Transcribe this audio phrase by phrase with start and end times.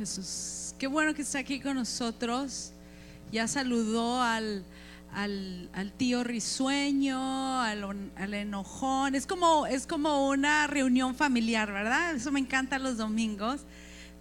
[0.00, 0.74] Jesús.
[0.78, 2.72] Qué bueno que está aquí con nosotros.
[3.30, 4.64] Ya saludó al,
[5.12, 9.14] al, tío risueño, al, enojón.
[9.14, 12.14] Es como, es como una reunión familiar, ¿verdad?
[12.14, 13.60] Eso me encanta los domingos,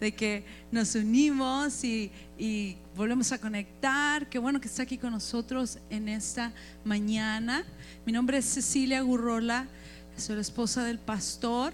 [0.01, 4.27] de que nos unimos y, y volvemos a conectar.
[4.27, 6.51] Qué bueno que está aquí con nosotros en esta
[6.83, 7.63] mañana.
[8.05, 9.69] Mi nombre es Cecilia Gurrola,
[10.17, 11.71] soy la esposa del pastor.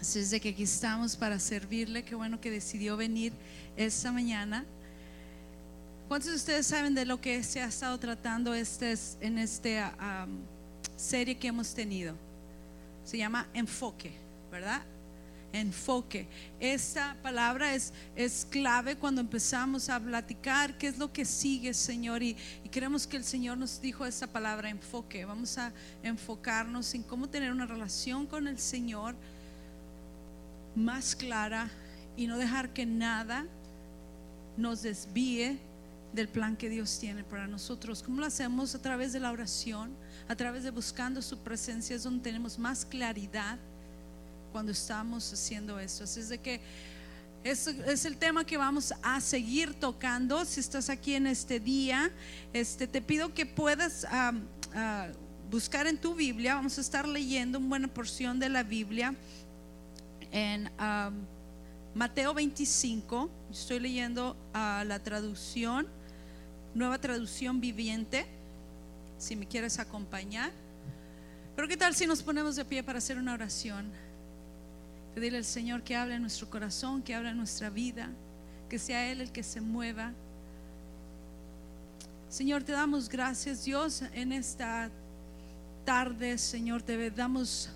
[0.00, 2.04] Así es de que aquí estamos para servirle.
[2.04, 3.32] Qué bueno que decidió venir
[3.76, 4.64] esta mañana.
[6.08, 10.28] ¿Cuántos de ustedes saben de lo que se ha estado tratando este, en esta
[10.96, 12.14] serie que hemos tenido?
[13.04, 14.12] Se llama enfoque,
[14.50, 14.82] ¿verdad?
[15.52, 16.28] Enfoque.
[16.60, 22.22] Esta palabra es, es clave cuando empezamos a platicar qué es lo que sigue, Señor.
[22.22, 25.24] Y, y queremos que el Señor nos dijo esta palabra, enfoque.
[25.24, 25.72] Vamos a
[26.02, 29.16] enfocarnos en cómo tener una relación con el Señor
[30.76, 31.70] más clara
[32.16, 33.46] y no dejar que nada
[34.56, 35.58] nos desvíe
[36.12, 38.02] del plan que Dios tiene para nosotros.
[38.02, 38.74] ¿Cómo lo hacemos?
[38.74, 39.90] A través de la oración,
[40.28, 43.58] a través de buscando su presencia, es donde tenemos más claridad
[44.52, 46.04] cuando estamos haciendo esto.
[46.04, 46.60] Así es de que
[47.44, 50.44] es, es, el tema que vamos a seguir tocando.
[50.44, 52.10] Si estás aquí en este día,
[52.52, 54.06] este, te pido que puedas
[55.50, 56.54] buscar en tu Biblia.
[56.54, 59.14] Vamos a estar leyendo una buena porción de la Biblia
[60.36, 60.70] en
[61.94, 63.30] Mateo 25.
[63.50, 65.86] Estoy leyendo a la traducción,
[66.74, 68.26] nueva traducción viviente,
[69.16, 70.50] si me quieres acompañar.
[71.54, 73.90] Pero ¿qué tal si nos ponemos de pie para hacer una oración?
[75.14, 78.10] Pedirle al Señor que hable en nuestro corazón, que hable en nuestra vida,
[78.68, 80.12] que sea Él el que se mueva.
[82.28, 84.90] Señor, te damos gracias, Dios, en esta
[85.86, 87.70] tarde, Señor, te damos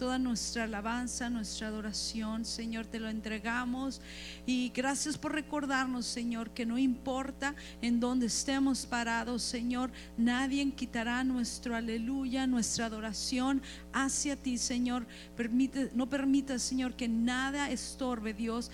[0.00, 4.00] toda nuestra alabanza, nuestra adoración, Señor, te lo entregamos.
[4.46, 11.22] Y gracias por recordarnos, Señor, que no importa en dónde estemos parados, Señor, nadie quitará
[11.22, 13.60] nuestro aleluya, nuestra adoración
[13.92, 15.06] hacia ti, Señor.
[15.36, 18.70] Permite, no permita, Señor, que nada estorbe, Dios,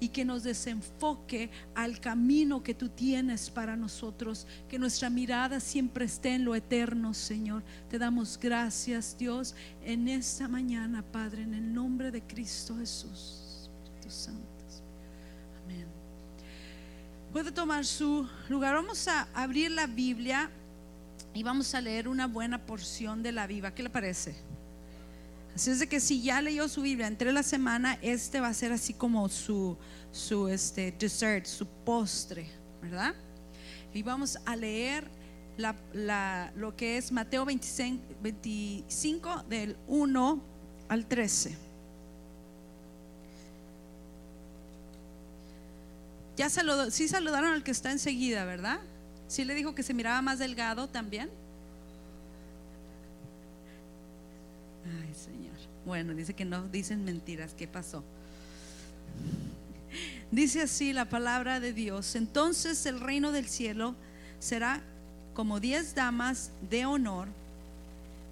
[0.00, 4.46] y que nos desenfoque al camino que tú tienes para nosotros.
[4.68, 7.62] Que nuestra mirada siempre esté en lo eterno, Señor.
[7.88, 13.44] Te damos gracias, Dios, en esta mañana, Padre, en el nombre de Cristo Jesús.
[14.08, 14.82] Santos.
[15.64, 15.86] Amén.
[17.32, 18.74] Puede tomar su lugar.
[18.74, 20.50] Vamos a abrir la Biblia
[21.34, 23.74] y vamos a leer una buena porción de la Biblia.
[23.74, 24.36] ¿Qué le parece?
[25.54, 28.54] Así es de que si ya leyó su Biblia entre la semana, este va a
[28.54, 29.76] ser así como su,
[30.12, 32.46] su este, dessert, su postre,
[32.80, 33.14] ¿verdad?
[33.92, 35.08] Y vamos a leer
[35.56, 40.42] la, lo que es Mateo 25, 25 del 1
[40.88, 41.56] al 13.
[46.36, 48.80] Ya saludó, sí saludaron al que está enseguida, ¿verdad?
[49.34, 51.28] Sí le dijo que se miraba más delgado también.
[54.86, 55.56] Ay, Señor.
[55.84, 57.52] Bueno, dice que no dicen mentiras.
[57.52, 58.04] ¿Qué pasó?
[60.30, 62.14] Dice así la palabra de Dios.
[62.14, 63.96] Entonces el reino del cielo
[64.38, 64.80] será
[65.34, 67.26] como diez damas de honor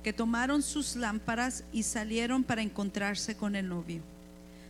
[0.05, 4.03] que tomaron sus lámparas y salieron para encontrarse con el novio.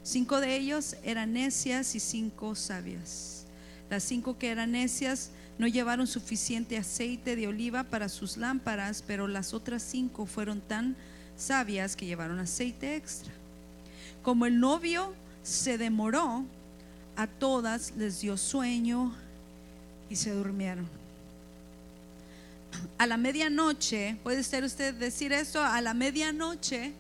[0.03, 3.44] Cinco de ellos eran necias y cinco sabias.
[3.91, 9.28] Las cinco que eran necias no llevaron suficiente aceite de oliva para sus lámparas, pero
[9.28, 10.96] las otras cinco fueron tan
[11.36, 13.32] sabias que llevaron aceite extra.
[14.22, 16.44] Como el novio se demoró,
[17.14, 19.14] a todas les dio sueño
[20.08, 21.02] y se durmieron
[22.98, 26.92] a la medianoche, puede usted decir esto, a la medianoche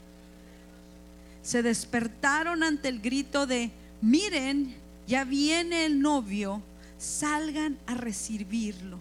[1.42, 3.70] se despertaron ante el grito de,
[4.00, 4.74] miren,
[5.06, 6.62] ya viene el novio,
[7.02, 8.98] salgan a recibirlo.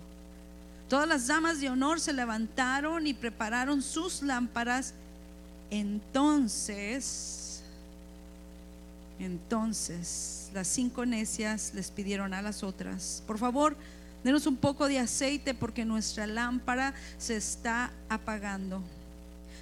[0.90, 4.94] Todas las damas de honor se levantaron y prepararon sus lámparas.
[5.70, 7.64] Entonces,
[9.20, 13.78] entonces las cinco necias les pidieron a las otras, por favor,
[14.24, 18.84] Denos un poco de aceite porque nuestra lámpara se está apagando.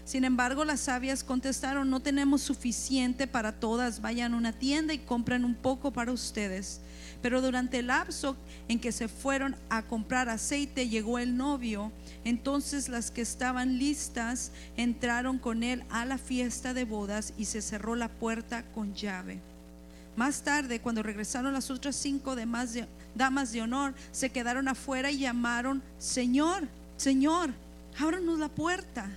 [0.10, 4.98] Sin embargo, las sabias contestaron, no tenemos suficiente para todas, vayan a una tienda y
[4.98, 6.82] compren un poco para ustedes.
[7.22, 8.36] Pero durante el lapso
[8.68, 11.92] en que se fueron a comprar aceite, llegó el novio.
[12.26, 17.62] Entonces las que estaban listas entraron con él a la fiesta de bodas y se
[17.62, 19.40] cerró la puerta con llave.
[20.16, 25.12] Más tarde, cuando regresaron las otras cinco demás de, damas de honor se quedaron afuera
[25.12, 26.68] y llamaron, Señor,
[26.98, 27.52] Señor,
[28.00, 29.08] ábranos la puerta.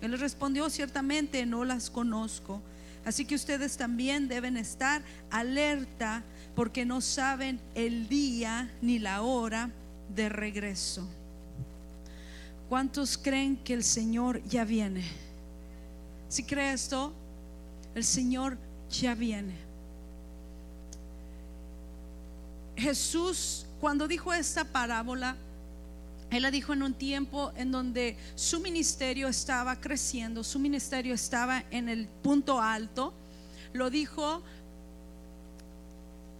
[0.00, 2.60] Él les respondió, ciertamente no las conozco.
[3.04, 6.22] Así que ustedes también deben estar alerta
[6.54, 9.70] porque no saben el día ni la hora
[10.14, 11.08] de regreso.
[12.68, 15.04] ¿Cuántos creen que el Señor ya viene?
[16.28, 17.12] Si cree esto,
[17.94, 18.56] el Señor
[18.90, 19.54] ya viene.
[22.76, 25.36] Jesús, cuando dijo esta parábola,
[26.30, 31.64] él la dijo en un tiempo en donde su ministerio estaba creciendo, su ministerio estaba
[31.70, 33.12] en el punto alto.
[33.72, 34.42] Lo dijo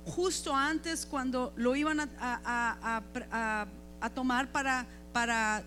[0.07, 3.03] justo antes cuando lo iban a,
[4.15, 5.65] tomar para, para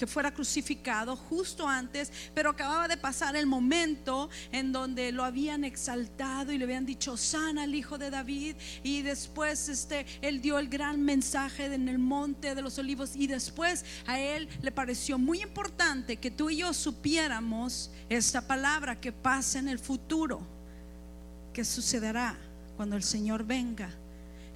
[0.00, 5.62] que fuera crucificado justo antes, pero acababa de pasar el momento en donde lo habían
[5.62, 10.58] exaltado y le habían dicho, sana al hijo de David, y después este, él dio
[10.58, 15.18] el gran mensaje en el monte de los olivos, y después a él le pareció
[15.18, 20.40] muy importante que tú y yo supiéramos esta palabra que pasa en el futuro,
[21.52, 22.38] que sucederá
[22.78, 23.90] cuando el Señor venga.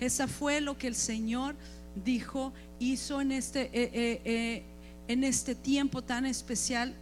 [0.01, 1.55] Esa fue lo que el Señor
[2.03, 3.65] dijo, hizo en este...
[3.65, 4.65] Eh, eh, eh,
[5.09, 6.95] en este tiempo tan especial,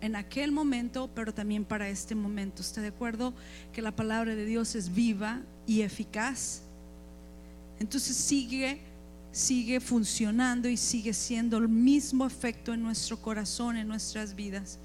[0.00, 2.62] en aquel momento, pero también para este momento.
[2.62, 3.34] ¿Está de acuerdo
[3.72, 6.62] que la palabra de Dios es viva y eficaz?
[7.78, 8.80] Entonces sigue,
[9.32, 14.78] sigue funcionando y sigue siendo el mismo efecto en nuestro corazón, en nuestras vidas.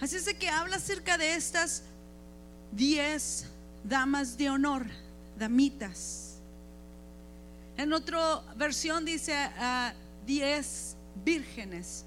[0.00, 1.82] Así es de que habla acerca de estas
[2.72, 3.46] diez
[3.84, 4.86] damas de honor,
[5.38, 6.36] damitas.
[7.76, 9.92] En otra versión dice uh,
[10.26, 12.04] diez vírgenes.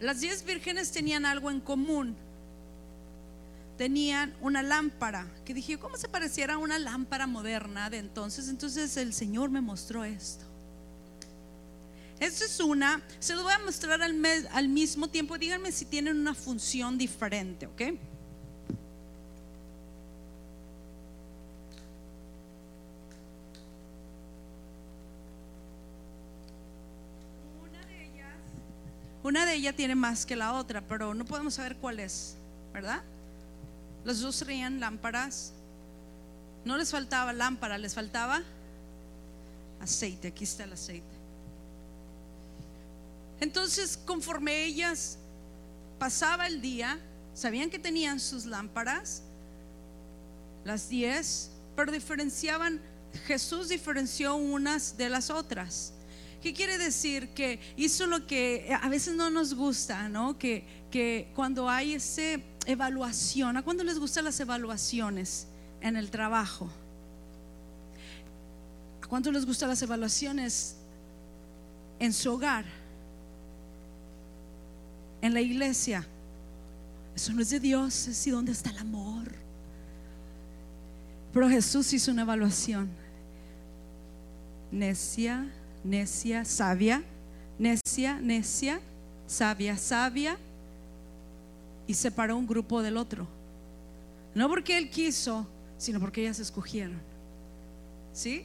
[0.00, 2.16] Las diez vírgenes tenían algo en común.
[3.76, 8.48] Tenían una lámpara, que dije, ¿cómo se pareciera a una lámpara moderna de entonces?
[8.48, 10.44] Entonces el Señor me mostró esto.
[12.18, 14.14] Esta es una, se lo voy a mostrar al,
[14.52, 15.38] al mismo tiempo.
[15.38, 17.82] Díganme si tienen una función diferente, ¿ok?
[29.30, 32.34] Una de ellas tiene más que la otra, pero no podemos saber cuál es,
[32.72, 33.00] ¿verdad?
[34.04, 35.52] Los dos traían lámparas.
[36.64, 38.42] No les faltaba lámpara, les faltaba
[39.80, 40.26] aceite.
[40.26, 41.14] Aquí está el aceite.
[43.38, 45.16] Entonces, conforme ellas
[46.00, 46.98] pasaba el día,
[47.32, 49.22] sabían que tenían sus lámparas,
[50.64, 52.80] las diez, pero diferenciaban,
[53.28, 55.92] Jesús diferenció unas de las otras.
[56.42, 57.28] ¿Qué quiere decir?
[57.30, 60.38] Que hizo lo que a veces no nos gusta, ¿no?
[60.38, 65.46] Que, que cuando hay esa evaluación, ¿a cuándo les gustan las evaluaciones
[65.82, 66.70] en el trabajo?
[69.02, 70.76] ¿A cuánto les gustan las evaluaciones
[71.98, 72.64] en su hogar?
[75.20, 76.06] En la iglesia.
[77.14, 79.30] Eso no es de Dios, es y dónde está el amor.
[81.34, 82.88] Pero Jesús hizo una evaluación.
[84.72, 85.52] Necia
[85.84, 87.02] necia, sabia,
[87.58, 88.80] necia, necia,
[89.26, 90.36] sabia, sabia,
[91.86, 93.26] y separó un grupo del otro.
[94.34, 95.46] No porque él quiso,
[95.76, 97.00] sino porque ellas escogieron.
[98.12, 98.44] ¿Sí?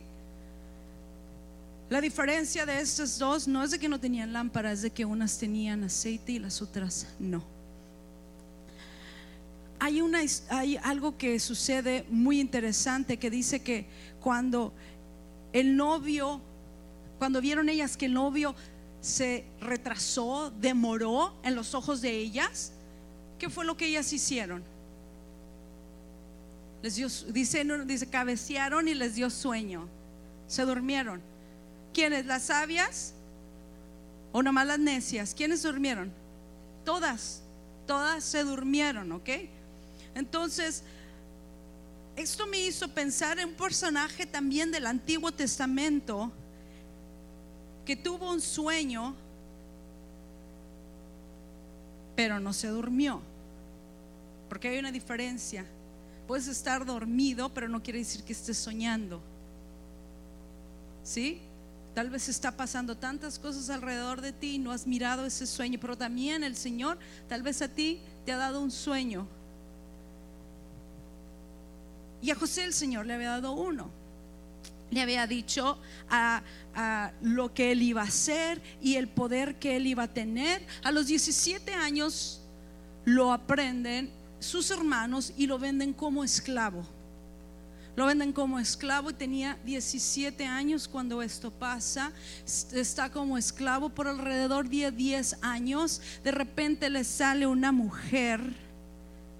[1.89, 5.05] La diferencia de estas dos no es de que no tenían lámparas, es de que
[5.05, 7.43] unas tenían aceite y las otras no.
[9.77, 13.85] Hay, una, hay algo que sucede muy interesante que dice que
[14.19, 14.73] cuando
[15.53, 16.41] el novio
[17.17, 18.55] cuando vieron ellas que el novio
[19.01, 22.71] se retrasó, demoró en los ojos de ellas,
[23.37, 24.63] ¿qué fue lo que ellas hicieron?
[26.81, 29.87] Les dio, dice, dice, cabecearon y les dio sueño.
[30.47, 31.21] Se durmieron.
[31.93, 32.25] ¿Quiénes?
[32.25, 33.13] ¿Las sabias?
[34.31, 35.33] ¿O nomás las necias?
[35.33, 36.11] ¿Quiénes durmieron?
[36.83, 37.41] Todas.
[37.87, 39.29] Todas se durmieron, ¿ok?
[40.13, 40.83] Entonces,
[42.15, 46.31] esto me hizo pensar en un personaje también del Antiguo Testamento
[47.85, 49.13] que tuvo un sueño,
[52.15, 53.21] pero no se durmió.
[54.49, 55.65] Porque hay una diferencia.
[56.27, 59.21] Puedes estar dormido, pero no quiere decir que estés soñando.
[61.03, 61.39] ¿Sí?
[61.93, 65.79] Tal vez está pasando tantas cosas alrededor de ti y no has mirado ese sueño,
[65.79, 66.97] pero también el Señor
[67.29, 69.27] tal vez a ti te ha dado un sueño.
[72.21, 74.04] Y a José el Señor le había dado uno
[74.95, 75.77] le había dicho
[76.09, 76.41] a,
[77.21, 80.65] lo que él iba a hacer y el poder que él iba a tener.
[80.83, 82.41] A los 17 años
[83.05, 84.09] lo aprenden
[84.39, 86.85] sus hermanos y lo venden como esclavo.
[87.95, 92.11] Lo venden como esclavo y tenía 17 años cuando esto pasa.
[92.73, 96.01] Está como esclavo por alrededor de 10 años.
[96.23, 98.41] De repente le sale una mujer.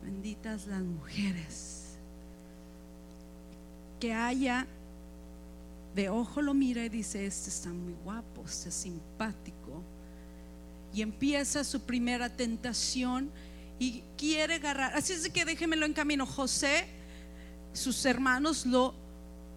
[0.03, 1.75] Benditas las mujeres
[3.99, 4.67] que haya
[5.95, 9.81] de ojo lo mira y dice, este está muy guapo, este es simpático.
[10.93, 13.31] Y empieza su primera tentación
[13.79, 14.93] y quiere agarrar.
[14.95, 16.25] Así es que déjemelo en camino.
[16.25, 16.85] José,
[17.71, 18.93] sus hermanos lo,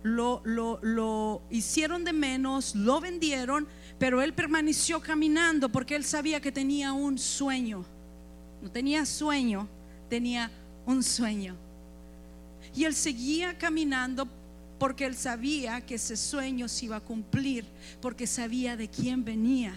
[0.04, 3.66] lo, lo, lo hicieron de menos, lo vendieron,
[3.98, 7.84] pero él permaneció caminando porque él sabía que tenía un sueño.
[8.62, 9.68] No tenía sueño,
[10.08, 10.52] tenía
[10.86, 11.56] un sueño.
[12.74, 14.28] Y él seguía caminando
[14.78, 17.64] porque él sabía que ese sueño se iba a cumplir,
[18.00, 19.74] porque sabía de quién venía.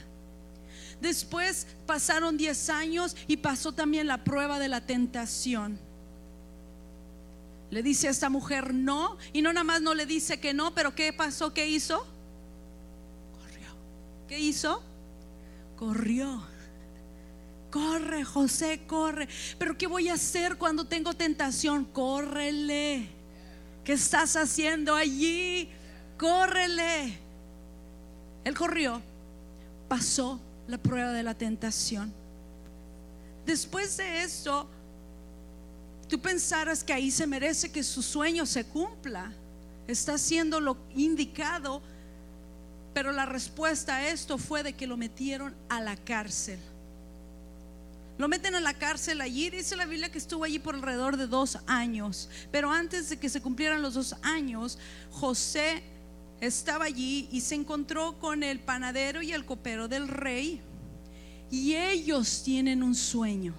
[1.02, 5.80] Después pasaron 10 años y pasó también la prueba de la tentación.
[7.72, 10.76] Le dice a esta mujer no, y no nada más no le dice que no,
[10.76, 11.54] pero ¿qué pasó?
[11.54, 12.06] ¿Qué hizo?
[13.40, 13.70] Corrió.
[14.28, 14.84] ¿Qué hizo?
[15.78, 16.44] Corrió.
[17.72, 19.30] Corre, José, corre.
[19.58, 21.86] Pero ¿qué voy a hacer cuando tengo tentación?
[21.86, 23.21] Córrele.
[23.84, 25.70] ¿Qué estás haciendo allí?
[26.18, 27.18] Córrele.
[28.44, 29.02] Él corrió,
[29.88, 32.14] pasó la prueba de la tentación.
[33.46, 34.68] Después de eso,
[36.08, 39.34] tú pensaras que ahí se merece que su sueño se cumpla.
[39.88, 41.82] Está haciendo lo indicado,
[42.94, 46.60] pero la respuesta a esto fue de que lo metieron a la cárcel.
[48.22, 49.50] Lo meten a la cárcel allí.
[49.50, 52.30] Dice la Biblia que estuvo allí por alrededor de dos años.
[52.52, 54.78] Pero antes de que se cumplieran los dos años,
[55.10, 55.82] José
[56.40, 60.62] estaba allí y se encontró con el panadero y el copero del rey.
[61.50, 63.56] Y ellos tienen un sueño.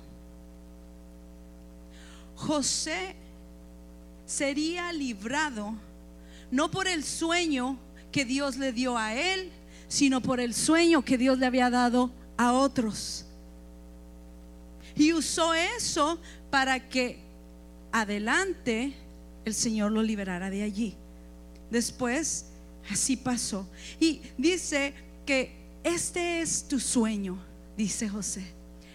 [2.37, 3.16] José
[4.26, 5.75] sería librado
[6.52, 7.78] no por el sueño
[8.12, 9.50] que Dios le dio a él,
[9.88, 13.26] sino por el sueño que Dios le había dado a otros.
[14.96, 16.20] Y usó eso
[16.50, 17.18] para que
[17.92, 18.94] adelante
[19.44, 20.94] el Señor lo liberara de allí.
[21.70, 22.46] Después,
[22.90, 23.66] así pasó.
[23.99, 24.94] Y dice
[25.26, 25.52] que
[25.84, 27.38] este es tu sueño,
[27.76, 28.44] dice José.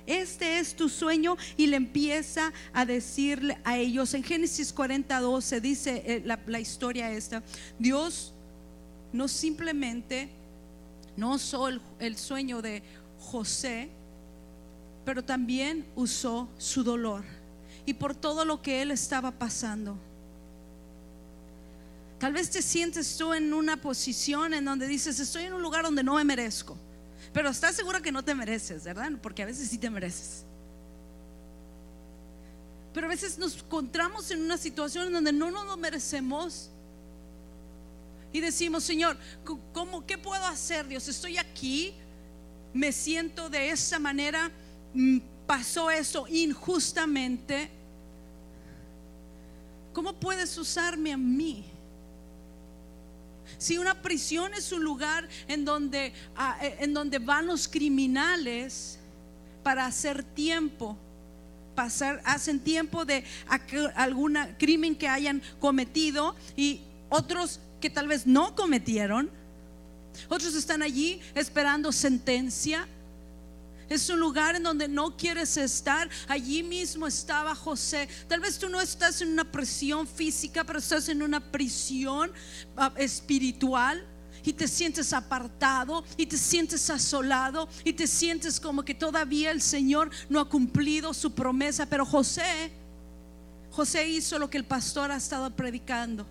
[0.06, 5.60] Este es tu sueño y le empieza a decirle a ellos en Génesis 42 se
[5.60, 7.44] dice eh, la, historia esta.
[7.78, 8.34] Dios
[9.12, 10.30] no simplemente
[11.18, 11.36] no
[11.68, 12.84] el, el sueño de
[13.20, 13.90] José,
[15.08, 17.24] pero también usó su dolor
[17.86, 19.98] y por todo lo que él estaba pasando.
[22.20, 25.86] Tal vez te sientes tú en una posición en donde dices, estoy en un lugar
[25.86, 26.78] donde no me merezco,
[27.32, 29.10] pero estás seguro que no te mereces, ¿verdad?
[29.24, 30.44] Porque a veces sí te mereces.
[32.94, 36.70] Pero a veces nos encontramos en una situación en donde no nos lo merecemos.
[38.34, 39.16] Y decimos, Señor,
[39.72, 41.08] ¿cómo, ¿qué puedo hacer, Dios?
[41.08, 41.94] Estoy aquí,
[42.74, 44.52] me siento de esa manera
[45.46, 47.70] pasó eso injustamente,
[49.94, 51.66] ¿cómo puedes usarme a mí?
[53.58, 59.00] Si una prisión es un lugar en donde, ah, eh, en donde van los criminales
[59.64, 60.98] para hacer tiempo,
[61.74, 63.24] pasar, hacen tiempo de
[63.96, 69.30] algún crimen que hayan cometido y otros que tal vez no cometieron,
[70.30, 72.88] otros están allí esperando sentencia
[73.90, 76.10] es un lugar en donde no quieres estar.
[76.28, 78.08] Allí mismo estaba José.
[78.28, 82.32] Tal vez tú no estás en una prisión física, pero estás en una prisión
[82.76, 84.06] ah, espiritual
[84.44, 89.62] y te sientes apartado y te sientes asolado y te sientes como que todavía el
[89.62, 91.86] Señor no ha cumplido su promesa.
[91.86, 92.72] Pero José,
[93.72, 96.26] José hizo lo que el pastor ha estado predicando.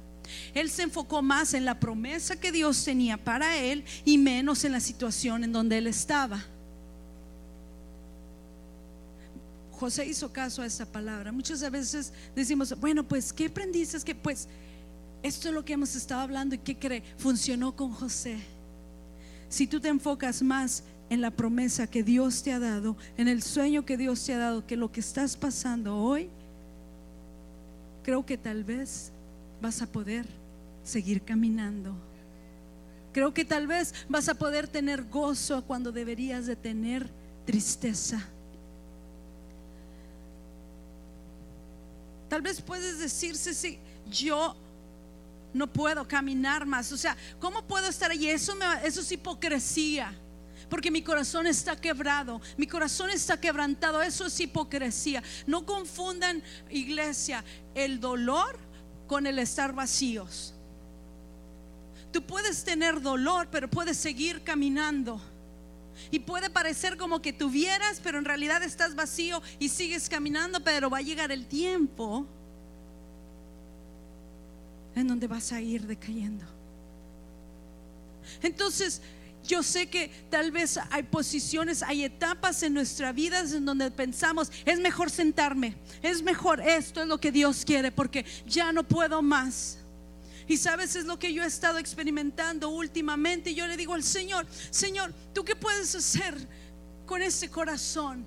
[0.55, 4.73] Él se enfocó más en la promesa que Dios tenía para él y menos en
[4.73, 6.45] la situación en donde él estaba.
[9.77, 11.33] José hizo caso a esa palabra.
[11.33, 13.97] Muchas veces decimos, bueno, pues, ¿qué aprendiste?
[13.97, 14.49] Es que, pues,
[15.23, 18.39] esto es lo que hemos estado hablando y qué cree, funcionó con José.
[19.49, 23.43] Si tú te enfocas más en la promesa que Dios te ha dado, en el
[23.43, 26.29] sueño que Dios te ha dado, que lo que estás pasando hoy,
[28.03, 29.13] creo que tal vez
[29.61, 30.27] vas a poder
[30.85, 31.95] seguir caminando.
[33.13, 37.09] Creo que tal vez vas a poder tener gozo cuando deberías de tener
[37.45, 38.29] tristeza.
[42.37, 43.79] Tal vez puedes decirse si
[44.11, 44.55] yo
[45.55, 46.93] no puedo caminar más.
[46.93, 48.29] O sea, ¿cómo puedo estar allí?
[48.29, 48.53] Eso,
[48.85, 50.15] eso es hipocresía.
[50.69, 54.03] Porque mi corazón está quebrado, mi corazón está quebrantado.
[54.03, 55.23] Eso es hipocresía.
[55.47, 57.43] No confundan, iglesia,
[57.75, 58.59] el dolor
[59.07, 60.53] con el estar vacíos.
[62.13, 65.23] Tú puedes tener dolor, pero puedes seguir caminando.
[66.11, 70.91] Y puede parecer como que tuvieras, pero en realidad estás vacío y sigues caminando, pero
[70.91, 72.27] va a llegar el tiempo
[74.95, 76.45] en donde vas a ir decayendo.
[78.43, 79.03] Entonces,
[79.47, 84.51] yo sé que tal vez hay posiciones, hay etapas en nuestra vida en donde pensamos,
[84.65, 89.23] es mejor sentarme, es mejor esto es lo que Dios quiere porque ya no puedo
[89.23, 89.79] más.
[90.49, 93.51] Y sabes, es lo que yo he estado experimentando últimamente.
[93.51, 96.35] Y yo le digo al Señor, Señor, ¿tú qué puedes hacer
[97.05, 98.27] con ese corazón?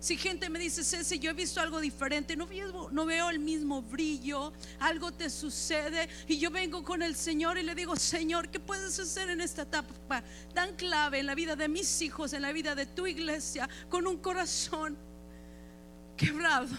[0.00, 3.38] Si gente me dice, Ceci, yo he visto algo diferente, no veo, no veo el
[3.38, 8.48] mismo brillo, algo te sucede y yo vengo con el Señor y le digo, Señor,
[8.48, 12.40] ¿qué puedes hacer en esta etapa tan clave en la vida de mis hijos, en
[12.40, 14.96] la vida de tu iglesia, con un corazón
[16.16, 16.74] quebrado?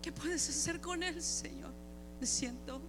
[0.00, 1.77] ¿Qué puedes hacer con él, Señor?
[2.20, 2.80] Me siento.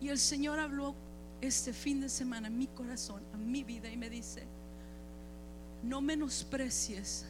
[0.00, 0.94] Y el Señor habló
[1.40, 4.44] este fin de semana a mi corazón, a mi vida y me dice,
[5.82, 7.24] no menosprecies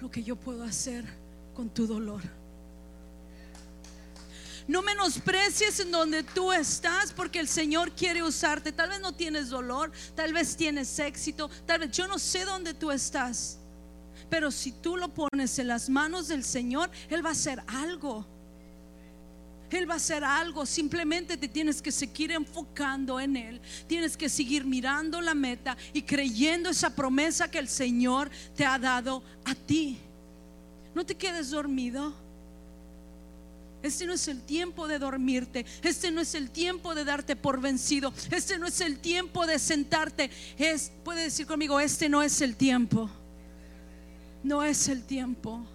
[0.00, 1.04] lo que yo puedo hacer
[1.54, 2.22] con tu dolor.
[4.66, 8.72] No menosprecies en donde tú estás porque el Señor quiere usarte.
[8.72, 12.72] Tal vez no tienes dolor, tal vez tienes éxito, tal vez yo no sé dónde
[12.72, 13.58] tú estás.
[14.28, 18.26] Pero si tú lo pones en las manos del Señor, Él va a hacer algo.
[19.70, 24.28] Él va a hacer algo, simplemente te tienes que seguir enfocando en Él, tienes que
[24.28, 29.54] seguir mirando la meta y creyendo esa promesa que el Señor te ha dado a
[29.54, 29.98] ti.
[30.94, 32.14] No te quedes dormido.
[33.82, 35.66] Este no es el tiempo de dormirte.
[35.82, 38.14] Este no es el tiempo de darte por vencido.
[38.30, 40.30] Este no es el tiempo de sentarte.
[41.02, 43.10] Puede decir conmigo, este no es el tiempo.
[44.44, 45.66] No es el tiempo.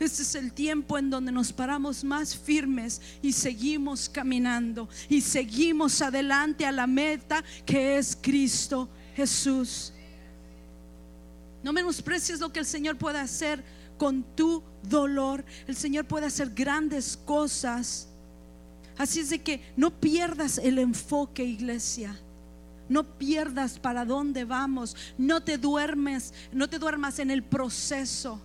[0.00, 6.02] Este es el tiempo en donde nos paramos más firmes y seguimos caminando y seguimos
[6.02, 9.92] adelante a la meta que es Cristo Jesús.
[11.62, 13.62] No menosprecies lo que el Señor puede hacer
[13.96, 15.44] con tu dolor.
[15.68, 18.08] El Señor puede hacer grandes cosas.
[18.98, 22.18] Así es de que no pierdas el enfoque, iglesia.
[22.92, 24.94] No pierdas para dónde vamos.
[25.16, 28.38] No te duermes, no te duermas en el proceso.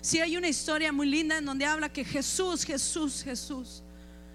[0.00, 3.82] Si hay una historia muy linda en donde habla que Jesús, Jesús, Jesús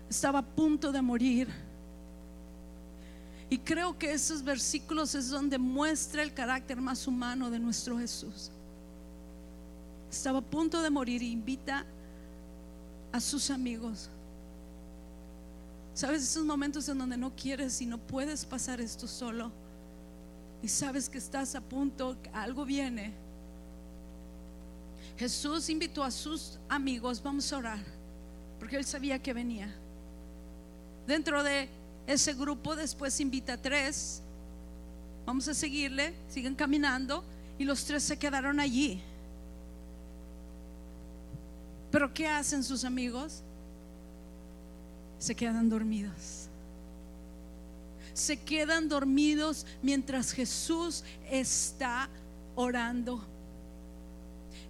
[0.07, 1.47] estaba a punto de morir.
[3.49, 8.51] Y creo que esos versículos es donde muestra el carácter más humano de nuestro Jesús.
[10.11, 11.83] Estaba a punto de morir e invita
[13.11, 14.11] a sus amigos.
[15.95, 19.51] Sabes esos momentos en donde no quieres y no puedes pasar esto solo.
[20.62, 23.25] Y sabes que estás a punto, algo viene
[25.17, 27.79] Jesús invitó a sus amigos, vamos a orar,
[28.60, 29.73] porque él sabía que venía.
[31.08, 31.69] Dentro de
[32.05, 34.21] ese grupo después invita a tres,
[35.25, 37.23] vamos a seguirle, siguen caminando
[37.58, 39.01] y los tres se quedaron allí.
[41.91, 43.41] Pero ¿qué hacen sus amigos?
[45.25, 46.49] Se quedan dormidos.
[48.13, 52.07] Se quedan dormidos mientras Jesús está
[52.55, 53.25] orando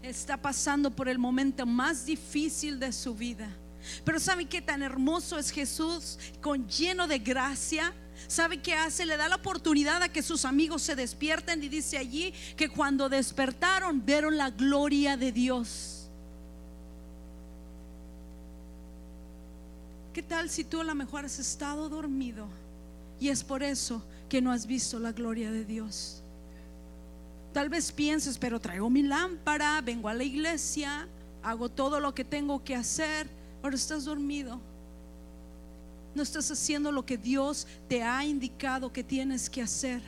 [0.10, 3.50] está pasando por el momento más difícil de su vida.
[4.04, 7.92] Pero ¿sabe qué tan hermoso es Jesús con lleno de gracia?
[8.28, 9.06] ¿Sabe qué hace?
[9.06, 13.10] Le da la oportunidad a que sus amigos se despierten y dice allí que cuando
[13.10, 15.95] despertaron vieron la gloria de Dios.
[20.16, 22.48] ¿Qué tal si tú a lo mejor has estado dormido
[23.20, 26.22] y es por eso que no has visto la gloria de Dios?
[27.52, 31.06] Tal vez pienses, pero traigo mi lámpara, vengo a la iglesia,
[31.44, 33.28] hago todo lo que tengo que hacer,
[33.62, 34.58] pero estás dormido.
[36.16, 40.02] No estás haciendo lo que Dios te ha indicado que tienes que hacer.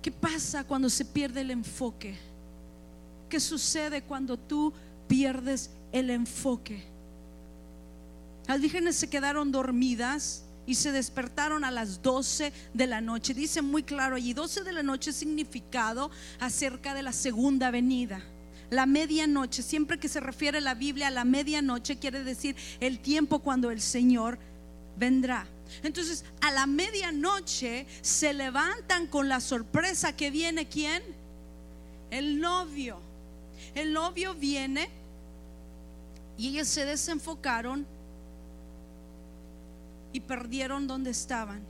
[0.00, 2.16] ¿Qué pasa cuando se pierde el enfoque?
[3.28, 4.72] ¿Qué sucede cuando tú
[5.08, 6.84] pierdes el enfoque?
[8.46, 13.34] Las vírgenes se quedaron dormidas y se despertaron a las 12 de la noche.
[13.34, 18.22] Dice muy claro allí, 12 de la noche significado acerca de la segunda venida.
[18.70, 23.38] La medianoche, siempre que se refiere la Biblia a la medianoche, quiere decir el tiempo
[23.38, 24.38] cuando el Señor
[24.98, 25.46] vendrá.
[25.82, 31.02] Entonces, a la medianoche se levantan con la sorpresa que viene quién?
[32.10, 32.98] El novio.
[33.74, 34.90] El novio viene
[36.38, 37.86] y ellos se desenfocaron
[40.12, 41.60] y perdieron donde estaban.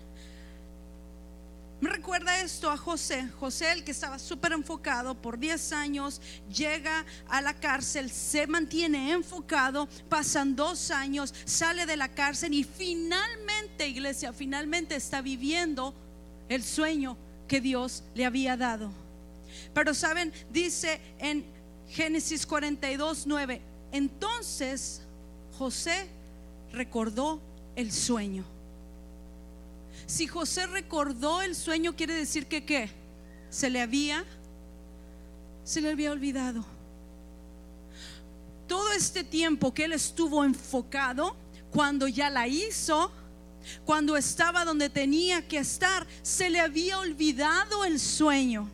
[1.81, 3.29] Me recuerda esto a José.
[3.39, 6.21] José, el que estaba súper enfocado por 10 años,
[6.53, 12.65] llega a la cárcel, se mantiene enfocado, pasan dos años, sale de la cárcel y
[12.65, 15.95] finalmente, iglesia, finalmente está viviendo
[16.49, 18.91] el sueño que Dios le había dado.
[19.73, 21.45] Pero saben, dice en
[21.89, 25.03] Génesis 42, 9, entonces
[25.59, 26.09] José
[26.73, 27.41] recordó
[27.77, 28.45] el sueño.
[30.07, 32.91] Si José recordó el sueño, quiere decir que qué?
[33.51, 34.25] Se le había,
[35.65, 36.65] se le había olvidado.
[38.67, 41.37] Todo este tiempo que él estuvo enfocado,
[41.71, 43.11] cuando ya la hizo,
[43.85, 48.71] cuando estaba donde tenía que estar, se le había olvidado el sueño.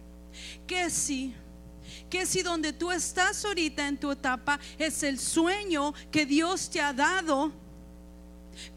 [0.66, 1.35] Que si,
[2.14, 6.81] que si donde tú estás ahorita en tu etapa es el sueño que Dios te
[6.81, 7.50] ha dado,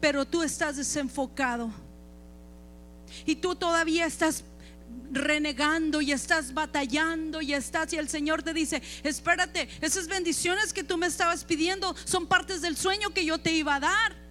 [0.00, 1.70] pero tú estás desenfocado.
[3.24, 4.42] Y tú todavía estás
[5.12, 10.82] renegando y estás batallando y estás y el Señor te dice, espérate, esas bendiciones que
[10.82, 14.27] tú me estabas pidiendo son partes del sueño que yo te iba a dar.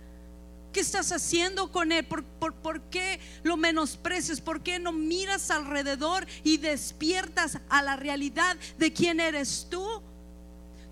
[0.78, 2.06] ¿Qué estás haciendo con él?
[2.06, 4.40] ¿Por, por, qué lo menosprecias?
[4.40, 9.84] ¿Por qué no miras alrededor y despiertas a la realidad de quién eres tú?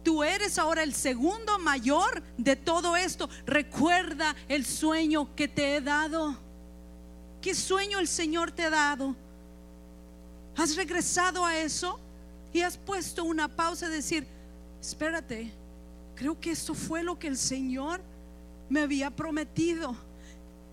[0.03, 3.29] Tú eres ahora el segundo mayor de todo esto.
[3.45, 6.35] Recuerda el sueño que te he dado.
[7.39, 9.15] ¿Qué sueño el Señor te ha dado?
[10.57, 11.99] ¿Has regresado a eso?
[12.53, 14.25] Y has puesto una pausa decir,
[14.81, 15.53] espérate,
[16.15, 18.01] creo que eso fue lo que el Señor
[18.69, 19.95] me había prometido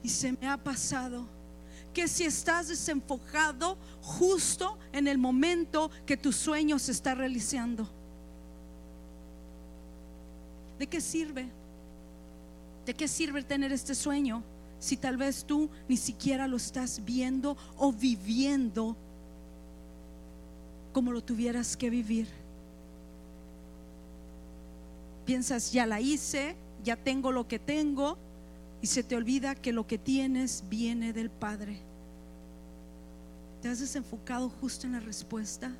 [0.02, 1.26] y se me ha pasado.
[1.92, 7.88] Que si estás desenfocado justo en el momento que tu sueño se está realizando.
[10.78, 11.48] ¿De qué sirve?
[12.86, 14.42] ¿De qué sirve tener este sueño
[14.80, 18.96] si tal vez tú ni siquiera lo estás viendo o viviendo
[20.92, 22.26] como lo tuvieras que vivir?
[25.24, 28.18] Piensas, ya la hice, ya tengo lo que tengo
[28.80, 31.78] y se te olvida que lo que tienes viene del Padre.
[33.60, 35.72] ¿Te has desenfocado justo en la respuesta?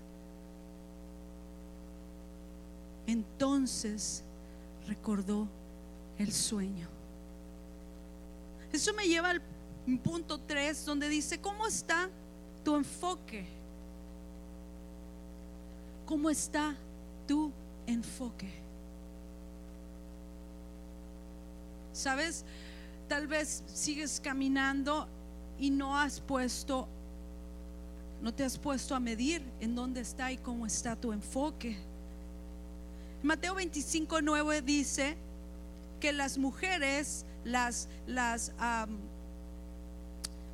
[3.07, 4.23] Entonces
[4.87, 5.49] recordó
[6.19, 6.89] el sueño.
[8.73, 9.43] Eso me lleva al
[10.03, 12.09] punto 3 donde dice, ¿cómo está
[12.65, 13.45] tu enfoque?
[16.07, 16.77] ¿Cómo está
[17.27, 17.51] tu
[17.87, 18.62] enfoque?
[21.93, 22.45] ¿Sabes?
[23.09, 25.09] Tal vez sigues caminando
[25.59, 26.89] y no has puesto,
[28.23, 31.77] no te has puesto a medir en dónde está y cómo está tu enfoque.
[33.23, 35.17] Mateo 25, 9 dice
[36.01, 38.53] que las mujeres, las, las,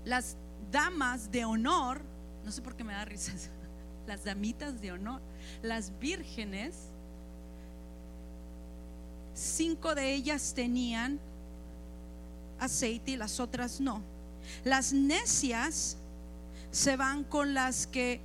[0.05, 0.37] las
[0.71, 2.03] damas de honor,
[2.45, 3.33] no sé por qué me da risa,
[4.07, 5.23] las damitas de honor,
[5.63, 6.89] las vírgenes,
[9.39, 11.21] cinco de ellas tenían
[12.59, 14.03] aceite y las otras no.
[14.65, 15.97] Las necias
[16.71, 18.21] se van con las que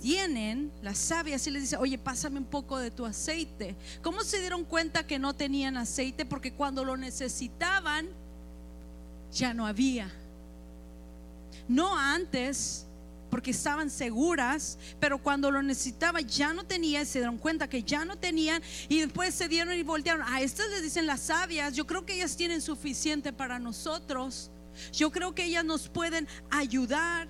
[0.00, 3.76] tienen, las sabias, y les dice, oye, pásame un poco de tu aceite.
[4.02, 6.26] ¿Cómo se dieron cuenta que no tenían aceite?
[6.26, 8.08] Porque cuando lo necesitaban,
[9.32, 10.12] ya no había.
[11.68, 12.86] No antes,
[13.34, 18.04] porque estaban seguras, pero cuando lo necesitaba ya no tenía, se dieron cuenta que ya
[18.04, 20.24] no tenían y después se dieron y voltearon.
[20.28, 24.52] A estas les dicen las sabias, yo creo que ellas tienen suficiente para nosotros.
[24.92, 27.26] Yo creo que ellas nos pueden ayudar.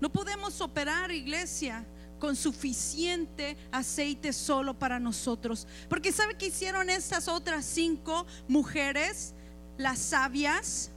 [0.00, 1.84] No podemos operar, iglesia,
[2.20, 5.66] con suficiente aceite solo para nosotros.
[5.88, 9.34] Porque ¿sabe qué hicieron estas otras cinco mujeres,
[9.76, 10.91] las sabias?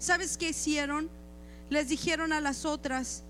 [0.00, 1.10] ¿Sabes qué hicieron?
[1.68, 3.22] Les dijeron a las otras,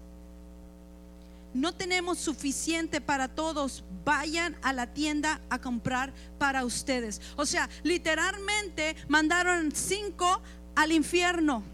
[1.53, 7.21] no tenemos suficiente para todos, vayan a la tienda a comprar para ustedes.
[7.37, 10.41] O sea, literalmente mandaron cinco
[10.77, 11.65] al infierno.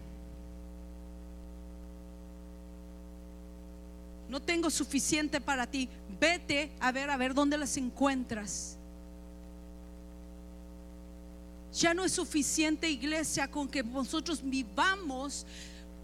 [4.29, 5.87] No tengo suficiente para ti,
[6.19, 8.79] vete a ver a ver dónde las encuentras.
[11.79, 15.45] Ya no es suficiente iglesia con que nosotros vivamos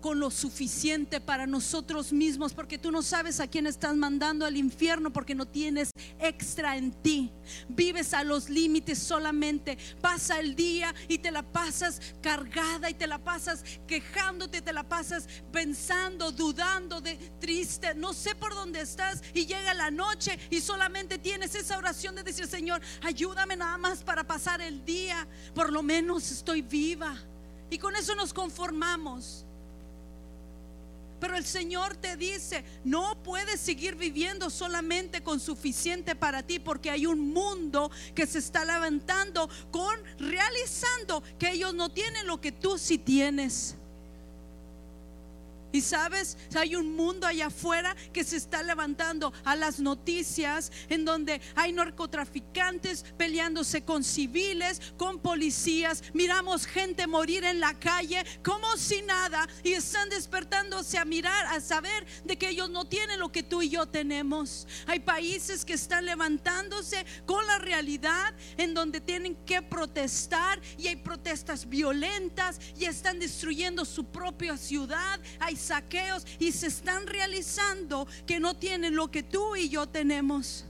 [0.03, 4.57] con lo suficiente para nosotros mismos, porque tú no sabes a quién estás mandando al
[4.57, 7.31] infierno porque no tienes extra en ti.
[7.69, 9.77] Vives a los límites solamente.
[10.01, 14.83] Pasa el día y te la pasas cargada y te la pasas quejándote, te la
[14.83, 20.59] pasas pensando, dudando, de triste, no sé por dónde estás y llega la noche y
[20.59, 25.25] solamente tienes esa oración de decir, Señor, ayúdame nada más para pasar el día.
[25.55, 27.15] Por lo menos estoy viva.
[27.69, 29.45] Y con eso nos conformamos.
[31.23, 36.89] Pero el Señor te dice, no puedes seguir viviendo solamente con suficiente para ti porque
[36.89, 42.51] hay un mundo que se está levantando con realizando que ellos no tienen lo que
[42.51, 43.77] tú sí tienes.
[45.73, 51.03] Y sabes, hay un mundo allá afuera que se está levantando a las noticias en
[51.03, 56.03] donde hay narcotraficantes peleándose con civiles, con policías.
[56.13, 61.59] Miramos gente morir en la calle como si nada y están despertándose a mirar, a
[61.59, 64.67] saber de que ellos no tienen lo que tú y yo tenemos.
[64.85, 70.97] Hay países que están levantándose con la realidad en donde tienen que protestar y hay
[70.97, 75.19] protestas violentas y están destruyendo su propia ciudad.
[75.39, 80.65] Hay saqueos y se están realizando que no tienen lo que tú y yo tenemos.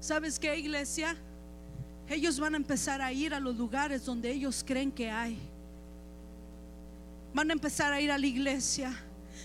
[0.00, 1.16] ¿Sabes qué, iglesia?
[2.08, 5.38] Ellos van a empezar a ir a los lugares donde ellos creen que hay.
[7.32, 8.92] Van a empezar a ir a la iglesia.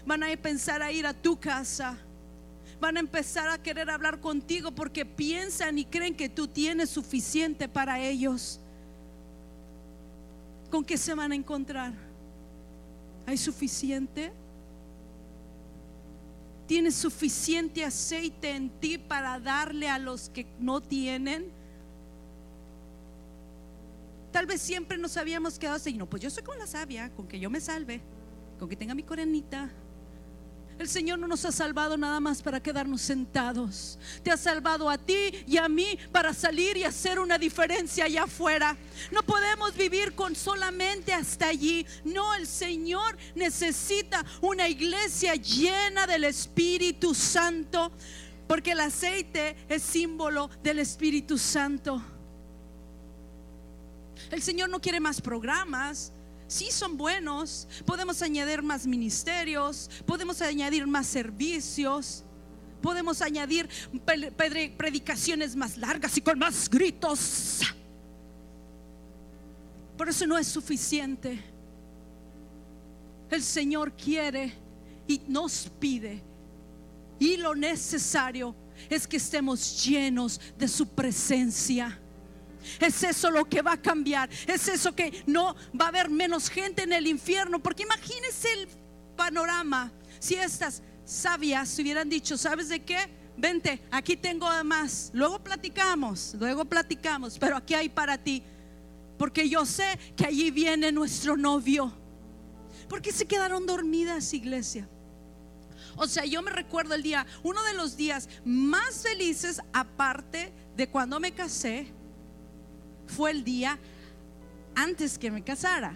[0.06, 1.98] Van a empezar a ir a tu casa.
[2.80, 7.68] Van a empezar a querer hablar contigo porque piensan y creen que tú tienes suficiente
[7.68, 8.60] para ellos.
[10.70, 12.07] ¿Con qué se van a encontrar?
[13.28, 14.32] ¿Hay suficiente?
[16.66, 21.52] ¿Tienes suficiente aceite en ti para darle a los que no tienen?
[24.32, 27.28] Tal vez siempre nos habíamos quedado así, no, pues yo soy como la sabia, con
[27.28, 28.00] que yo me salve,
[28.60, 29.70] con que tenga mi coronita,
[30.80, 33.98] el Señor no nos ha salvado nada más para quedarnos sentados.
[34.24, 38.24] Te ha salvado a ti y a mí para salir y hacer una diferencia allá
[38.24, 38.78] afuera.
[39.12, 41.86] No podemos vivir con solamente hasta allí.
[42.04, 47.92] No, el Señor necesita una iglesia llena del Espíritu Santo.
[48.48, 52.02] Porque el aceite es símbolo del Espíritu Santo.
[54.32, 56.12] El Señor no quiere más programas
[56.48, 62.24] sí son buenos, podemos añadir más ministerios, podemos añadir más servicios,
[62.82, 63.70] podemos añadir
[64.78, 67.62] predicaciones más largas y con más gritos.
[69.98, 71.44] Por eso no es suficiente.
[73.30, 74.54] El Señor quiere
[75.08, 76.22] y nos pide.
[77.20, 78.56] Y lo necesario
[78.90, 82.00] es que estemos llenos de su presencia.
[82.80, 84.30] Es eso lo que va a cambiar.
[84.48, 87.60] Es eso que no va a haber menos gente en el infierno.
[87.60, 88.68] Porque imagínense el
[89.16, 89.92] panorama.
[90.20, 93.10] Si estas sabias hubieran dicho, ¿sabes de qué?
[93.38, 95.12] Vente, aquí tengo más.
[95.14, 98.44] Luego platicamos, luego platicamos, pero aquí hay para ti.
[99.18, 101.94] Porque yo sé que allí viene nuestro novio.
[102.90, 104.88] ¿Por qué se quedaron dormidas, iglesia?
[105.96, 110.88] O sea, yo me recuerdo el día, uno de los días más felices, aparte de
[110.88, 111.92] cuando me casé,
[113.08, 113.80] fue el día
[114.76, 115.96] antes que me casara.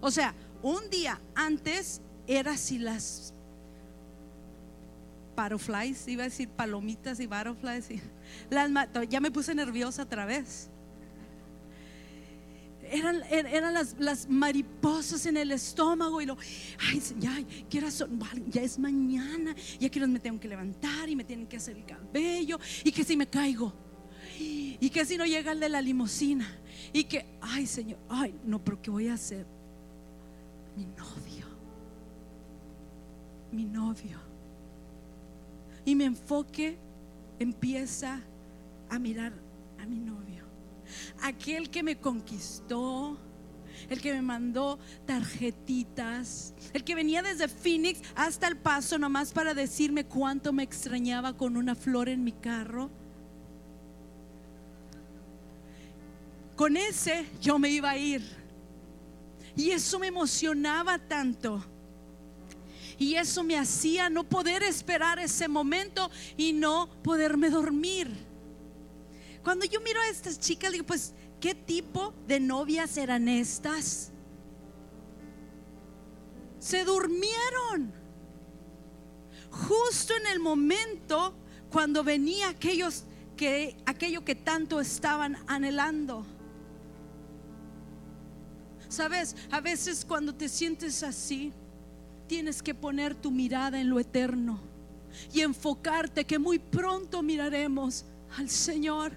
[0.00, 3.32] O sea, un día antes era si las
[5.36, 7.88] butterflies, iba a decir palomitas y butterflies,
[8.50, 8.70] las,
[9.08, 10.70] ya me puse nerviosa otra vez.
[12.88, 16.36] Eran, er, eran las, mariposas en el estómago y lo,
[16.88, 17.36] ay, ya,
[17.68, 21.84] ya es mañana, ya que me tengo que levantar y me tienen que hacer el
[21.84, 23.85] cabello y que si me caigo
[24.80, 26.46] y que si no llega el de la limusina.
[26.92, 29.46] Y que, ay Señor, ay, no, pero ¿qué voy a hacer?
[30.76, 31.46] Mi novio.
[33.52, 34.18] Mi novio.
[35.84, 36.78] Y mi enfoque
[37.38, 38.20] empieza
[38.88, 39.32] a mirar
[39.78, 40.44] a mi novio.
[41.22, 43.16] Aquel que me conquistó,
[43.88, 49.54] el que me mandó tarjetitas, el que venía desde Phoenix hasta el paso nomás para
[49.54, 52.90] decirme cuánto me extrañaba con una flor en mi carro
[56.56, 58.22] Con ese yo me iba a ir.
[59.54, 61.62] Y eso me emocionaba tanto.
[62.98, 68.10] Y eso me hacía no poder esperar ese momento y no poderme dormir.
[69.44, 74.10] Cuando yo miro a estas chicas, digo, pues, ¿qué tipo de novias eran estas?
[76.58, 77.92] Se durmieron.
[79.50, 81.34] Justo en el momento
[81.70, 83.04] cuando venía aquellos
[83.36, 86.24] que aquello que tanto estaban anhelando.
[88.96, 91.52] Sabes, a veces cuando te sientes así,
[92.26, 94.58] tienes que poner tu mirada en lo eterno
[95.34, 98.06] y enfocarte que muy pronto miraremos
[98.38, 99.12] al Señor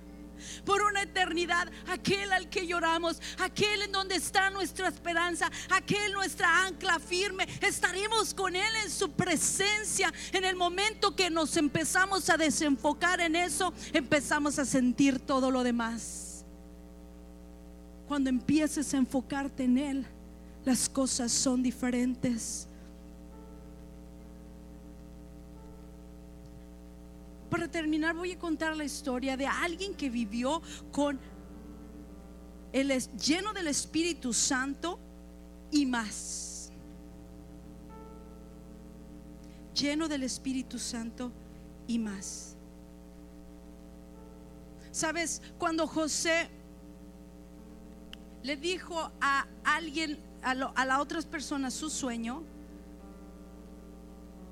[0.65, 6.65] por una eternidad, aquel al que lloramos, aquel en donde está nuestra esperanza, aquel nuestra
[6.65, 7.48] ancla firme.
[7.62, 10.13] Estaremos con Él en su presencia.
[10.34, 15.63] En el momento que nos empezamos a desenfocar en eso, empezamos a sentir todo lo
[15.63, 16.29] demás
[18.10, 20.06] cuando empieces a enfocarte en Él,
[20.65, 22.67] las cosas son diferentes.
[27.52, 30.60] Para terminar voy a contar la historia de alguien que vivió
[30.91, 31.19] con
[32.74, 34.98] el lleno del Espíritu Santo
[35.69, 36.48] y más.
[39.76, 41.32] lleno del Espíritu Santo
[41.88, 42.56] y más.
[44.91, 46.50] Sabes, cuando José
[48.43, 52.43] le dijo a alguien, a, lo- a las otras personas su sueño,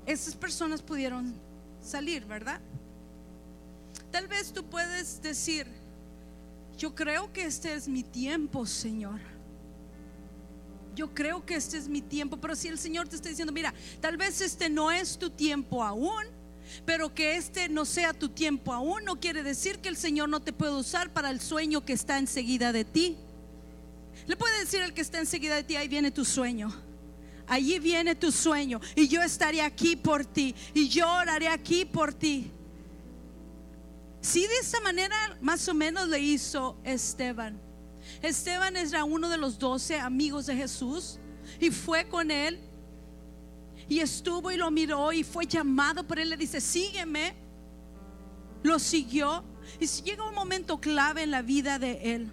[0.06, 1.34] esas personas pudieron
[1.82, 2.60] salir, ¿verdad?
[4.10, 5.66] Tal vez tú puedes decir,
[6.78, 9.20] yo creo que este es mi tiempo, Señor.
[10.94, 13.72] Yo creo que este es mi tiempo, pero si el Señor te está diciendo, mira,
[14.00, 16.24] tal vez este no es tu tiempo aún,
[16.84, 20.40] pero que este no sea tu tiempo aún, no quiere decir que el Señor no
[20.40, 23.16] te puede usar para el sueño que está enseguida de ti.
[24.28, 26.70] Le puede decir al que está enseguida de ti, ahí viene tu sueño.
[27.46, 32.12] Allí viene tu sueño y yo estaré aquí por ti y yo oraré aquí por
[32.12, 32.52] ti.
[34.20, 37.58] Si de esta manera más o menos le hizo Esteban.
[38.20, 41.18] Esteban era uno de los doce amigos de Jesús
[41.58, 42.60] y fue con él
[43.88, 46.28] y estuvo y lo miró y fue llamado por él.
[46.28, 47.34] Le dice, sígueme.
[48.62, 49.42] Lo siguió
[49.80, 52.32] y llega un momento clave en la vida de él.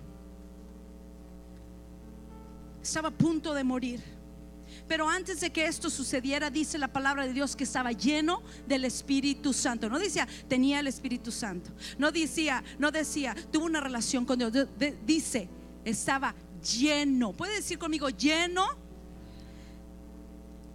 [2.85, 3.99] Estaba a punto de morir.
[4.87, 8.85] Pero antes de que esto sucediera, dice la palabra de Dios que estaba lleno del
[8.85, 9.89] Espíritu Santo.
[9.89, 11.71] No decía tenía el Espíritu Santo.
[11.97, 14.51] No decía, no decía tuvo una relación con Dios.
[14.53, 15.49] De- dice
[15.83, 16.35] estaba
[16.77, 17.33] lleno.
[17.33, 18.63] Puede decir conmigo lleno.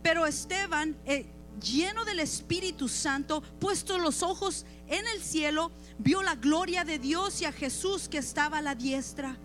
[0.02, 1.26] Pero Esteban, eh,
[1.62, 7.40] lleno del Espíritu Santo, puesto los ojos en el cielo, vio la gloria de Dios
[7.40, 9.36] y a Jesús que estaba a la diestra.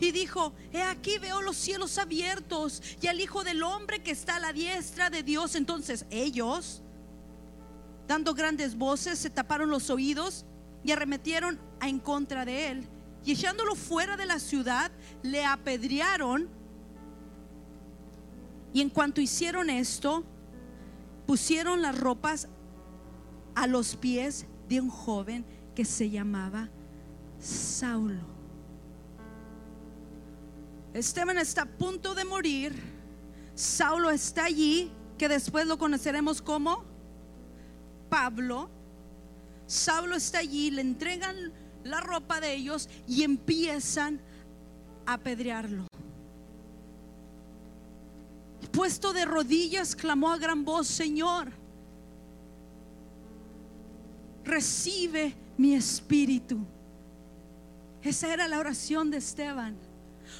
[0.00, 4.36] Y dijo, he aquí veo los cielos abiertos y al Hijo del Hombre que está
[4.36, 5.54] a la diestra de Dios.
[5.54, 6.82] Entonces ellos,
[8.06, 10.44] dando grandes voces, se taparon los oídos
[10.82, 12.88] y arremetieron en contra de él.
[13.24, 14.90] Y echándolo fuera de la ciudad,
[15.22, 16.48] le apedrearon.
[18.72, 20.24] Y en cuanto hicieron esto,
[21.26, 22.48] pusieron las ropas
[23.54, 26.68] a los pies de un joven que se llamaba
[27.38, 28.33] Saulo.
[30.94, 32.72] Esteban está a punto de morir.
[33.56, 36.84] Saulo está allí, que después lo conoceremos como
[38.08, 38.70] Pablo.
[39.66, 41.52] Saulo está allí, le entregan
[41.82, 44.20] la ropa de ellos y empiezan
[45.04, 45.86] a apedrearlo.
[48.70, 51.50] Puesto de rodillas, clamó a gran voz, Señor,
[54.44, 56.58] recibe mi espíritu.
[58.02, 59.76] Esa era la oración de Esteban.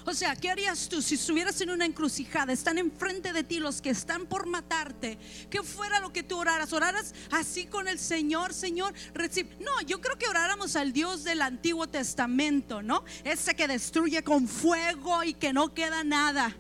[0.04, 2.52] O sea, ¿qué harías tú si estuvieras en una encrucijada?
[2.52, 5.18] Están enfrente de ti los que están por matarte.
[5.50, 6.72] ¿Qué fuera lo que tú oraras?
[6.72, 8.92] ¿Oraras así con el Señor, Señor?
[9.14, 9.57] Recibe.
[9.61, 13.04] No, yo creo que oráramos al Dios del Antiguo Testamento, ¿no?
[13.24, 16.54] Ese que destruye con fuego y que no queda nada.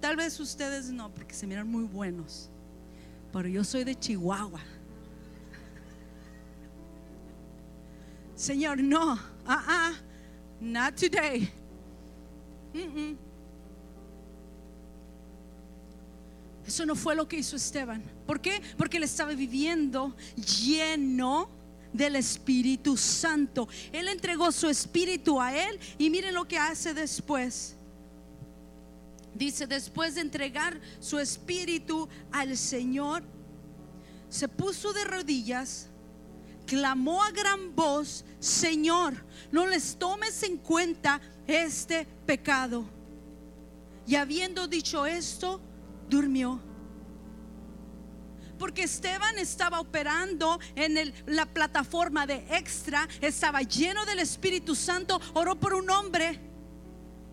[0.00, 2.50] Tal vez ustedes no, porque se miran muy buenos.
[3.32, 4.60] Pero yo soy de Chihuahua.
[8.36, 9.12] Señor, no,
[9.46, 9.92] ah, ah,
[10.60, 11.50] not today.
[16.66, 18.02] Eso no fue lo que hizo Esteban.
[18.26, 18.60] ¿Por qué?
[18.76, 20.16] Porque él estaba viviendo
[20.62, 21.48] lleno
[21.92, 23.68] del Espíritu Santo.
[23.92, 27.76] Él entregó su espíritu a él y miren lo que hace después.
[29.34, 33.22] Dice, después de entregar su espíritu al Señor,
[34.28, 35.88] se puso de rodillas,
[36.66, 39.14] clamó a gran voz, Señor,
[39.50, 42.84] no les tomes en cuenta este pecado.
[44.06, 45.60] Y habiendo dicho esto,
[46.08, 46.60] durmió.
[48.58, 55.58] Porque Esteban estaba operando en la plataforma de extra, estaba lleno del Espíritu Santo, oró
[55.58, 56.40] por un hombre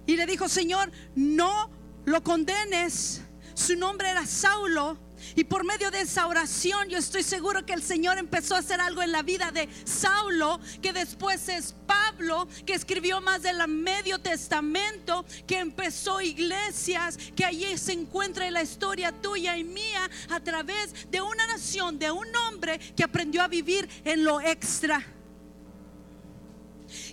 [0.06, 1.70] y le dijo, Señor, no
[2.06, 3.22] lo condenes.
[3.54, 4.98] Su nombre era Saulo.
[5.36, 8.82] Y por medio de esa oración yo estoy seguro que el Señor empezó a hacer
[8.82, 14.20] algo en la vida de Saulo, que después es Pablo, que escribió más del medio
[14.20, 20.40] testamento, que empezó iglesias, que allí se encuentra en la historia tuya y mía a
[20.40, 25.06] través de una nación, de un hombre que aprendió a vivir en lo extra.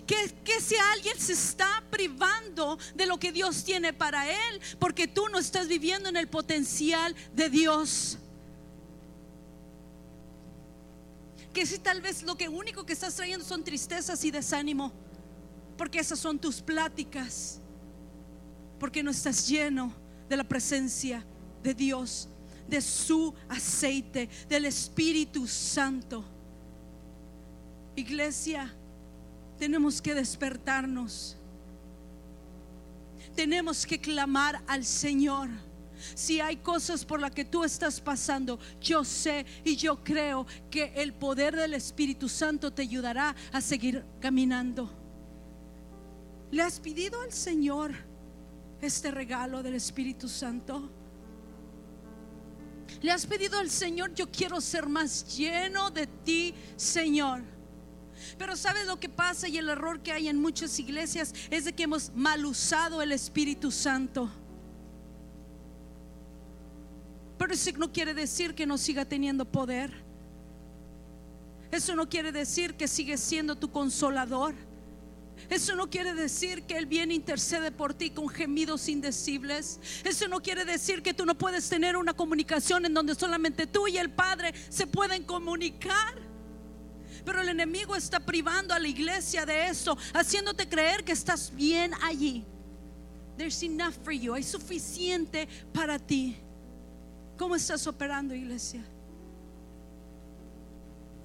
[0.09, 5.29] Que, si alguien se está privando de lo que Dios tiene para él, porque tú
[5.29, 8.17] no estás viviendo en el potencial de Dios.
[11.53, 14.91] Que si tal vez lo que único que estás trayendo son tristezas y desánimo,
[15.77, 17.59] porque esas son tus pláticas,
[18.79, 19.93] porque no estás lleno
[20.27, 21.23] de la presencia
[21.61, 22.27] de Dios,
[22.67, 26.25] de su aceite, del Espíritu Santo.
[27.95, 28.73] Iglesia,
[29.59, 31.35] tenemos que despertarnos.
[33.35, 35.49] Tenemos que clamar al Señor.
[36.15, 40.93] Si hay cosas por las que tú estás pasando, yo sé y yo creo que
[40.95, 44.89] el poder del Espíritu Santo te ayudará a seguir caminando.
[46.51, 47.91] ¿Le has pedido al Señor
[48.81, 50.89] este regalo del Espíritu Santo?
[53.01, 57.58] ¿Le has pedido al Señor, yo quiero ser más lleno de ti, Señor?
[58.37, 61.73] Pero ¿sabes lo que pasa y el error que hay en muchas iglesias es de
[61.73, 64.29] que hemos mal usado el Espíritu Santo?
[67.37, 69.93] Pero eso no quiere decir que no siga teniendo poder.
[71.71, 74.53] Eso no quiere decir que sigue siendo tu consolador.
[75.49, 79.79] Eso no quiere decir que Él viene intercede por ti con gemidos indecibles.
[80.03, 83.87] Eso no quiere decir que tú no puedes tener una comunicación en donde solamente tú
[83.87, 86.28] y el Padre se pueden comunicar.
[87.25, 91.91] Pero el enemigo está privando a la iglesia de eso, haciéndote creer que estás bien
[92.01, 92.45] allí.
[93.37, 94.33] There's enough for you.
[94.33, 96.37] Hay suficiente para ti.
[97.37, 98.83] ¿Cómo estás operando, iglesia?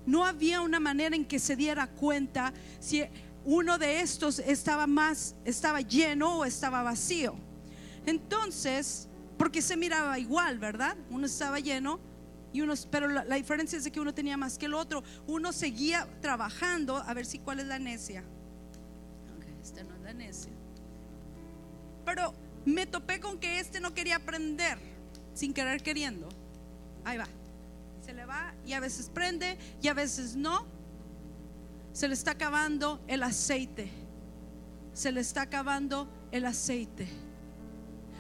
[0.07, 3.05] No había una manera en que se diera cuenta si
[3.45, 7.34] uno de estos estaba más, estaba lleno o estaba vacío.
[8.07, 10.97] Entonces, porque se miraba igual, ¿verdad?
[11.11, 11.99] Uno estaba lleno
[12.55, 15.02] y uno, pero la, diferencia es de que uno tenía más que el otro.
[15.26, 18.22] Uno seguía trabajando a ver si cuál es la necia.
[19.61, 20.52] esta no es la necia.
[22.07, 22.32] Pero
[22.64, 24.78] me topé con que este no quería aprender
[25.34, 26.28] sin querer queriendo.
[27.05, 27.26] Ahí va.
[28.07, 30.64] Se le va y a veces prende y a veces no.
[31.92, 33.90] Se le está acabando el aceite.
[34.92, 37.09] Se le está acabando el aceite.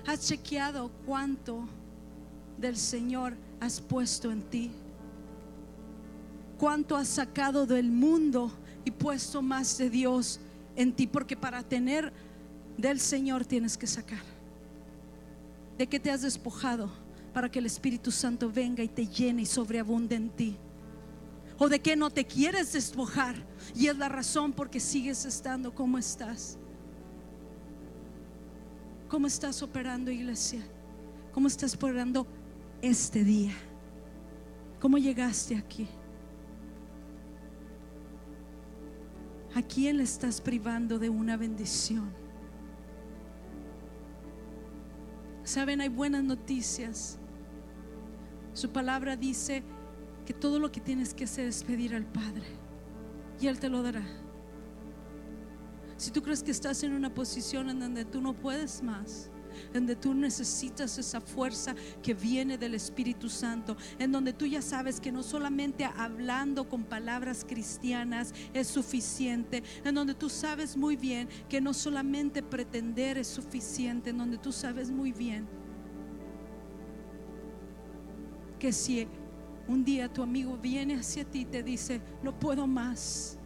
[0.08, 1.68] ¿Has chequeado cuánto
[2.58, 4.70] del Señor has puesto en ti?
[6.58, 8.52] ¿Cuánto has sacado del mundo
[8.84, 10.38] y puesto más de Dios
[10.76, 11.06] en ti?
[11.06, 12.12] Porque para tener
[12.76, 14.22] del Señor tienes que sacar.
[15.76, 17.04] ¿De qué te has despojado?
[17.34, 20.56] para que el Espíritu Santo venga y te llene y sobreabunde en ti.
[21.58, 23.34] O de que no te quieres despojar
[23.74, 26.56] y es la razón porque sigues estando como estás.
[29.08, 30.64] ¿Cómo estás operando, iglesia?
[31.32, 32.24] ¿Cómo estás operando
[32.88, 33.52] este día?
[34.78, 35.88] ¿Cómo llegaste aquí?
[39.54, 42.12] ¿A quién le estás privando de una bendición?
[45.44, 47.18] Saben, hay buenas noticias.
[48.52, 49.62] Su palabra dice
[50.26, 52.44] que todo lo que tienes que hacer es pedir al Padre
[53.40, 54.04] y Él te lo dará.
[55.96, 59.30] Si tú crees que estás en una posición en donde tú no puedes más,
[59.72, 65.00] donde tú necesitas esa fuerza que viene del Espíritu Santo, en donde tú ya sabes
[65.00, 71.28] que no solamente hablando con palabras cristianas es suficiente, en donde tú sabes muy bien
[71.48, 75.46] que no solamente pretender es suficiente, en donde tú sabes muy bien
[78.58, 79.06] que si
[79.68, 83.38] un día tu amigo viene hacia ti y te dice, no puedo más,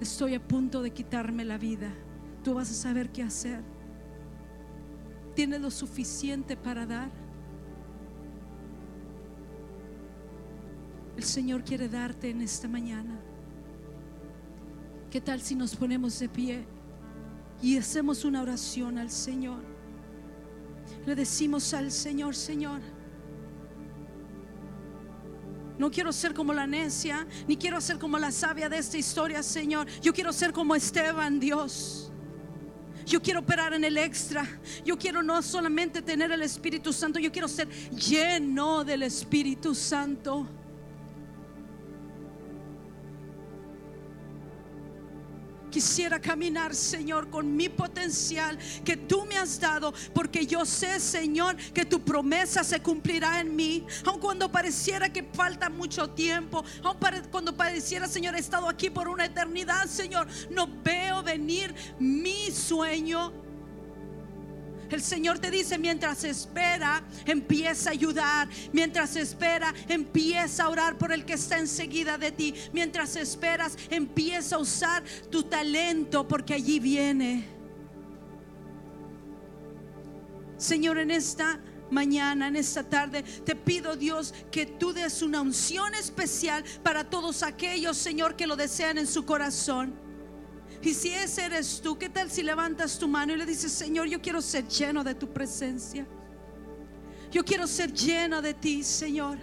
[0.00, 1.92] estoy a punto de quitarme la vida,
[2.42, 3.75] tú vas a saber qué hacer.
[5.36, 7.10] ¿Tienes lo suficiente para dar?
[11.14, 13.20] El Señor quiere darte en esta mañana.
[15.10, 16.64] ¿Qué tal si nos ponemos de pie
[17.60, 19.62] y hacemos una oración al Señor?
[21.04, 22.80] Le decimos al Señor, Señor,
[25.78, 29.42] no quiero ser como la necia, ni quiero ser como la sabia de esta historia,
[29.42, 29.86] Señor.
[30.00, 32.10] Yo quiero ser como Esteban, Dios.
[33.06, 34.44] Yo quiero operar en el extra.
[34.84, 40.46] Yo quiero no solamente tener el Espíritu Santo, yo quiero ser lleno del Espíritu Santo.
[45.76, 51.54] Quisiera caminar, Señor, con mi potencial que tú me has dado, porque yo sé, Señor,
[51.74, 56.96] que tu promesa se cumplirá en mí, aun cuando pareciera que falta mucho tiempo, aun
[57.30, 63.30] cuando pareciera, Señor, he estado aquí por una eternidad, Señor, no veo venir mi sueño
[64.94, 68.48] el Señor te dice, mientras espera, empieza a ayudar.
[68.72, 72.54] Mientras espera, empieza a orar por el que está enseguida de ti.
[72.72, 77.44] Mientras esperas, empieza a usar tu talento porque allí viene.
[80.56, 81.60] Señor, en esta
[81.90, 87.42] mañana, en esta tarde, te pido Dios que tú des una unción especial para todos
[87.42, 90.05] aquellos, Señor, que lo desean en su corazón.
[90.86, 94.06] Y si ese eres tú, ¿qué tal si levantas tu mano y le dices, Señor,
[94.06, 96.06] yo quiero ser lleno de tu presencia?
[97.28, 99.36] Yo quiero ser lleno de ti, Señor.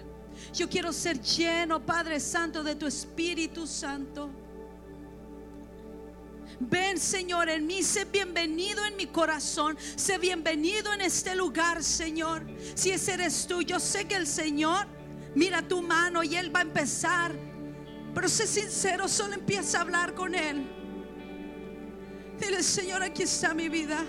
[0.54, 4.30] Yo quiero ser lleno, Padre Santo, de tu Espíritu Santo.
[6.62, 12.48] Ven, Señor, en mí, sé bienvenido en mi corazón, sé bienvenido en este lugar, Señor.
[12.74, 14.88] Si ese eres tú, yo sé que el Señor
[15.36, 17.34] mira tu mano y Él va a empezar.
[18.16, 20.83] Pero sé sincero, solo empieza a hablar con Él.
[22.44, 24.04] Dile, Señor, aquí está mi vida.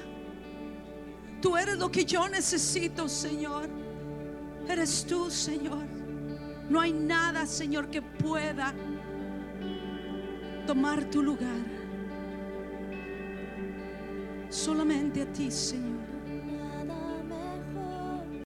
[1.40, 3.68] Tú eres lo que yo necesito, Señor.
[4.68, 5.84] Eres tú, Señor.
[6.68, 8.74] No hay nada, Señor, que pueda
[10.66, 11.60] tomar tu lugar.
[14.48, 15.93] Solamente a ti, Señor.